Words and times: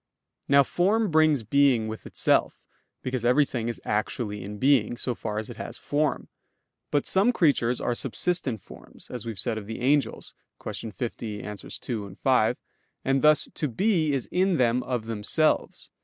Now 0.47 0.63
form 0.63 1.11
brings 1.11 1.43
being 1.43 1.87
with 1.87 2.07
itself, 2.07 2.65
because 3.03 3.23
everything 3.23 3.69
is 3.69 3.79
actually 3.85 4.41
in 4.43 4.57
being, 4.57 4.97
so 4.97 5.13
far 5.13 5.37
as 5.37 5.47
it 5.47 5.57
has 5.57 5.77
form. 5.77 6.27
But 6.89 7.05
some 7.05 7.31
creatures 7.31 7.79
are 7.79 7.93
subsistent 7.93 8.63
forms, 8.63 9.11
as 9.11 9.27
we 9.27 9.31
have 9.33 9.37
said 9.39 9.59
of 9.59 9.67
the 9.67 9.79
angels 9.79 10.33
(Q. 10.59 10.91
50, 10.91 11.45
AA. 11.47 11.55
2, 11.55 12.15
5): 12.19 12.57
and 13.05 13.21
thus 13.21 13.47
to 13.53 13.67
be 13.67 14.11
is 14.13 14.27
in 14.31 14.57
them 14.57 14.81
of 14.81 15.05
themselves. 15.05 15.91